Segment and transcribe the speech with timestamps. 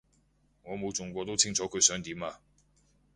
[0.63, 2.39] 我冇中過都清楚過佢想點啊